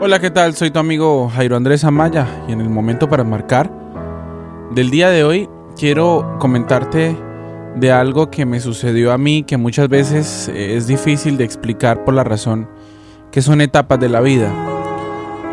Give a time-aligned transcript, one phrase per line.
[0.00, 0.56] Hola, ¿qué tal?
[0.56, 3.70] Soy tu amigo Jairo Andrés Amaya y en el momento para marcar
[4.72, 7.16] del día de hoy quiero comentarte
[7.76, 12.04] de algo que me sucedió a mí que muchas veces eh, es difícil de explicar
[12.04, 12.68] por la razón
[13.30, 14.52] que son etapas de la vida.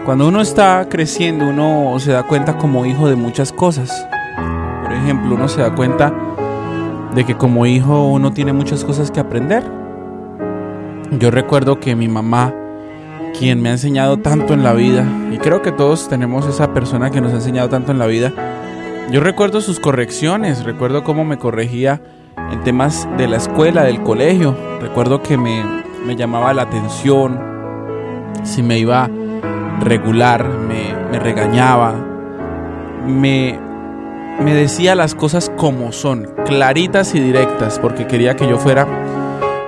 [0.06, 4.08] Cuando uno está creciendo uno se da cuenta como hijo de muchas cosas.
[4.82, 6.12] Por ejemplo, uno se da cuenta
[7.14, 9.64] de que como hijo uno tiene muchas cosas que aprender.
[11.12, 12.56] Yo recuerdo que mi mamá
[13.38, 17.12] quien me ha enseñado tanto en la vida, y creo que todos tenemos esa persona
[17.12, 18.32] que nos ha enseñado tanto en la vida,
[19.12, 22.02] yo recuerdo sus correcciones, recuerdo cómo me corregía
[22.52, 25.64] en temas de la escuela, del colegio, recuerdo que me,
[26.06, 27.40] me llamaba la atención,
[28.44, 29.10] si me iba
[29.82, 31.94] regular, me, me regañaba,
[33.08, 33.60] me,
[34.40, 38.88] me decía las cosas como son, claritas y directas, porque quería que yo fuera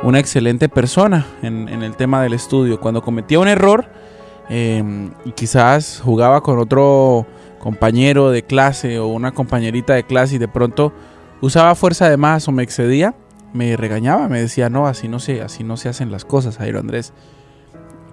[0.03, 2.79] una excelente persona en, el tema del estudio.
[2.79, 3.85] Cuando cometía un error
[4.49, 7.25] em, y quizás jugaba con otro
[7.59, 10.91] compañero de clase o una compañerita de clase y de pronto
[11.41, 13.15] usaba fuerza de más o me excedía,
[13.53, 16.79] me regañaba, me decía, no, así no se, así no se hacen las cosas, Jairo
[16.79, 17.13] Andrés.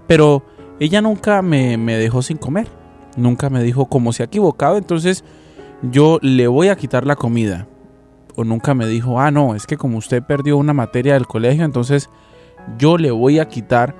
[0.06, 0.45] Pero
[0.78, 2.69] ella nunca me, me dejó sin comer,
[3.17, 5.25] nunca me dijo, como se ha equivocado, entonces
[5.83, 7.67] yo le voy a quitar la comida
[8.45, 12.11] nunca me dijo, ah, no, es que como usted perdió una materia del colegio, entonces
[12.79, 13.95] yo le voy a quitar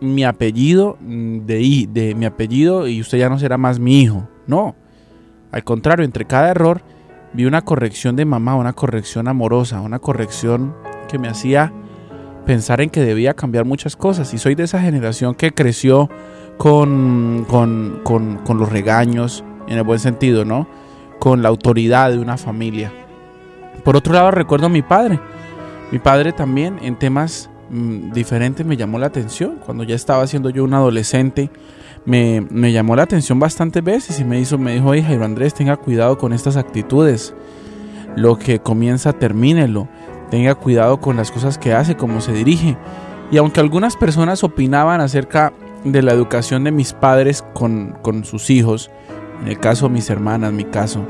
[0.00, 4.28] mi apellido mm, de, de mi apellido y usted ya no será más mi hijo.
[4.46, 4.74] No,
[5.52, 6.82] al contrario, entre cada error
[7.32, 10.74] vi una corrección de mamá, una corrección amorosa, una corrección
[11.08, 11.72] que me hacía
[12.46, 14.32] pensar en que debía cambiar muchas cosas.
[14.34, 16.10] Y soy de esa generación que creció
[16.58, 20.66] con, con, con, con los regaños, en el buen sentido, ¿no?
[21.18, 22.92] Con la autoridad de una familia.
[23.84, 25.18] Por otro lado, recuerdo a mi padre.
[25.90, 29.58] Mi padre también en temas mm, diferentes me llamó la atención.
[29.64, 31.50] Cuando ya estaba siendo yo un adolescente,
[32.04, 35.76] me, llamó la atención bastantes veces y me, hizo, me dijo, oye Jairo Andrés, tenga
[35.76, 37.34] cuidado con estas actitudes.
[38.16, 39.88] Lo que comienza, termínelo.
[40.30, 42.76] Tenga cuidado con las cosas que hace, cómo se dirige.
[43.30, 45.52] Y aunque algunas personas opinaban acerca
[45.84, 48.90] de la educación de mis padres con, con sus hijos,
[49.42, 51.04] en el caso de mis hermanas, mi caso,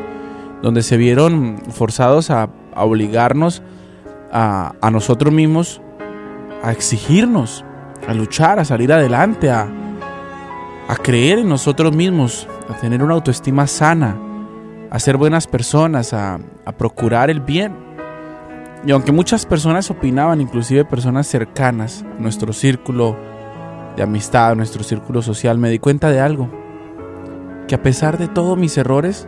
[0.63, 3.63] donde se vieron forzados a a obligarnos
[4.33, 5.81] a, nosotros mismos
[6.63, 7.65] a exigirnos,
[8.07, 9.69] a luchar, a salir adelante, a,
[11.03, 14.15] creer en nosotros mismos, a tener una autoestima sana,
[14.91, 17.75] a ser buenas personas, a, a, procurar el bien.
[18.85, 23.17] Y aunque muchas personas opinaban, inclusive personas cercanas nuestro círculo
[23.97, 26.51] de amistad, nuestro círculo social, me di cuenta de algo,
[27.67, 29.27] que a pesar de todos mis errores,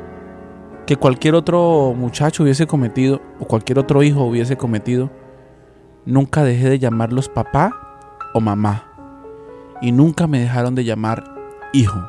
[0.87, 5.11] que cualquier otro muchacho hubiese cometido o cualquier otro hijo hubiese cometido,
[6.05, 7.73] nunca dejé de llamarlos papá
[8.35, 8.91] o mamá
[9.81, 11.25] y nunca me dejaron de llamar
[11.73, 12.09] hijo.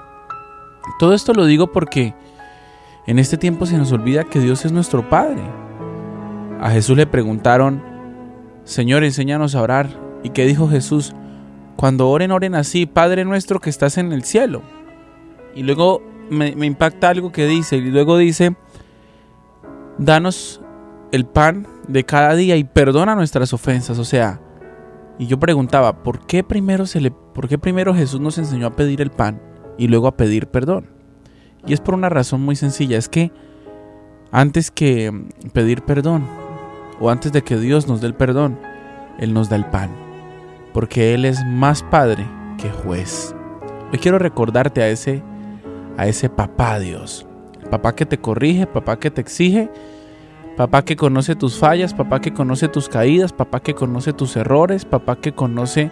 [1.00, 2.14] Todo esto lo digo porque
[3.08, 5.42] en este tiempo se nos olvida que Dios es nuestro Padre.
[6.60, 7.84] A Jesús le preguntaron,
[8.64, 9.90] Señor, enséñanos a orar.
[10.24, 11.14] ¿Y qué dijo Jesús?
[11.76, 14.62] Cuando oren, oren así, Padre nuestro que estás en el cielo.
[15.54, 18.56] Y luego me, me impacta algo que dice, y luego dice,
[19.98, 20.62] danos
[21.12, 24.00] el pan de cada día y perdona nuestras ofensas.
[24.00, 24.42] O sea,
[25.18, 28.76] y yo preguntaba, ¿por qué primero se le, por qué primero Jesús nos enseñó a
[28.76, 29.42] pedir el pan
[29.78, 30.88] y luego a pedir perdón?
[31.66, 33.32] Y es por una razón muy sencilla, es que
[34.32, 35.12] antes que
[35.54, 36.28] pedir perdón
[37.00, 38.60] o antes de que Dios nos dé el perdón,
[39.18, 39.90] él nos da el pan,
[40.74, 42.26] porque él es más padre
[42.58, 43.34] que juez.
[43.92, 45.24] Hoy quiero recordarte a ese
[45.98, 47.26] a ese papá Dios
[47.76, 49.70] Papá que te corrige, papá que te exige,
[50.56, 54.86] papá que conoce tus fallas, papá que conoce tus caídas, papá que conoce tus errores,
[54.86, 55.90] papá que conoce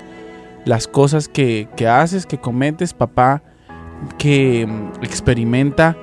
[0.64, 3.44] las cosas que, haces, que cometes, papá
[4.18, 5.98] que mm, experimenta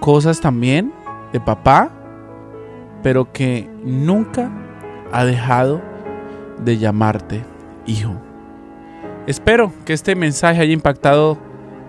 [0.00, 0.92] cosas también
[1.32, 1.90] de papá,
[3.02, 4.50] pero que nunca
[5.12, 5.80] ha dejado
[6.62, 7.42] de llamarte
[7.86, 8.20] hijo.
[9.26, 11.38] Espero que este mensaje haya impactado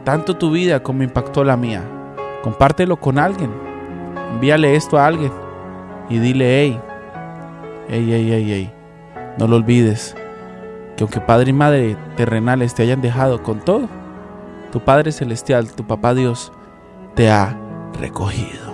[0.06, 1.97] tanto tu vida como impactó la mía.
[2.44, 3.52] Compártelo con alguien.
[4.34, 5.32] Envíale esto a alguien.
[6.10, 6.82] Y dile, hey,
[7.90, 8.74] hey, hey, hey, hey.
[9.38, 10.16] No lo olvides.
[10.96, 13.88] Que aunque padre y madre terrenales te hayan dejado con todo,
[14.72, 16.52] tu Padre Celestial, tu Papá Dios,
[17.16, 17.58] te ha
[18.00, 18.67] recogido.